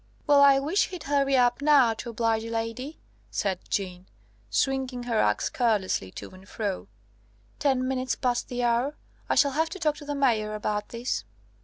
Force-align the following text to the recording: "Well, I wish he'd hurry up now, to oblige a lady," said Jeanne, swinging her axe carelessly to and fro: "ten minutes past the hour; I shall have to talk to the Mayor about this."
"Well, 0.25 0.41
I 0.41 0.57
wish 0.57 0.87
he'd 0.87 1.03
hurry 1.03 1.37
up 1.37 1.61
now, 1.61 1.93
to 1.93 2.09
oblige 2.09 2.43
a 2.43 2.49
lady," 2.49 2.97
said 3.29 3.59
Jeanne, 3.69 4.07
swinging 4.49 5.03
her 5.03 5.19
axe 5.19 5.47
carelessly 5.47 6.09
to 6.13 6.31
and 6.31 6.49
fro: 6.49 6.87
"ten 7.59 7.87
minutes 7.87 8.15
past 8.15 8.47
the 8.47 8.63
hour; 8.63 8.95
I 9.29 9.35
shall 9.35 9.51
have 9.51 9.69
to 9.69 9.79
talk 9.79 9.97
to 9.97 10.05
the 10.05 10.15
Mayor 10.15 10.55
about 10.55 10.89
this." 10.89 11.23